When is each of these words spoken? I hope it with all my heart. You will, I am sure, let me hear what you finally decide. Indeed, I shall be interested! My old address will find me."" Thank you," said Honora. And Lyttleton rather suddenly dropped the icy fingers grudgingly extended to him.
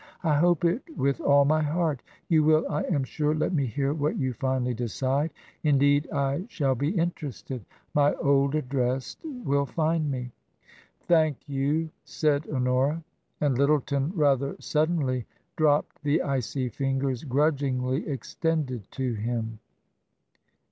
I 0.23 0.33
hope 0.33 0.65
it 0.65 0.81
with 0.97 1.21
all 1.21 1.45
my 1.45 1.61
heart. 1.61 2.01
You 2.27 2.43
will, 2.43 2.65
I 2.67 2.81
am 2.85 3.03
sure, 3.03 3.35
let 3.35 3.53
me 3.53 3.67
hear 3.67 3.93
what 3.93 4.17
you 4.17 4.33
finally 4.33 4.73
decide. 4.73 5.29
Indeed, 5.61 6.09
I 6.11 6.45
shall 6.49 6.73
be 6.73 6.89
interested! 6.89 7.63
My 7.93 8.15
old 8.15 8.55
address 8.55 9.15
will 9.23 9.67
find 9.67 10.09
me."" 10.09 10.31
Thank 11.07 11.47
you," 11.47 11.91
said 12.03 12.47
Honora. 12.51 13.03
And 13.41 13.59
Lyttleton 13.59 14.11
rather 14.15 14.55
suddenly 14.59 15.27
dropped 15.55 16.01
the 16.01 16.23
icy 16.23 16.69
fingers 16.69 17.23
grudgingly 17.23 18.07
extended 18.07 18.89
to 18.93 19.13
him. 19.13 19.59